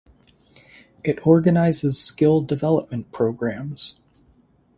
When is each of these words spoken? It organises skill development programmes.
It 1.03 1.27
organises 1.27 1.99
skill 2.01 2.41
development 2.41 3.11
programmes. 3.11 4.01